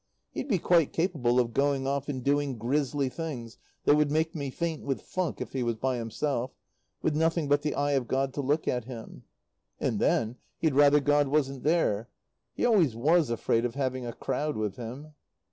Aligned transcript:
He'd 0.31 0.47
be 0.47 0.57
quite 0.57 0.93
capable 0.93 1.39
of 1.39 1.53
going 1.53 1.85
off 1.85 2.09
and 2.09 2.23
doing 2.23 2.57
grisly 2.57 3.07
things 3.07 3.59
that 3.85 3.93
would 3.95 4.09
make 4.09 4.33
me 4.33 4.49
faint 4.49 4.81
with 4.83 4.99
funk, 5.03 5.39
if 5.39 5.53
he 5.53 5.61
was 5.61 5.75
by 5.75 5.97
himself, 5.97 6.55
with 7.03 7.15
nothing 7.15 7.47
but 7.47 7.61
the 7.61 7.75
eye 7.75 7.91
of 7.91 8.07
God 8.07 8.33
to 8.33 8.41
look 8.41 8.67
at 8.67 8.85
him. 8.85 9.25
And 9.79 9.99
then 9.99 10.37
he'd 10.57 10.73
rather 10.73 10.99
God 11.01 11.27
wasn't 11.27 11.61
there. 11.61 12.09
He 12.55 12.65
always 12.65 12.95
was 12.95 13.29
afraid 13.29 13.63
of 13.63 13.75
having 13.75 14.07
a 14.07 14.13
crowd 14.13 14.57
with 14.57 14.75
him. 14.75 15.13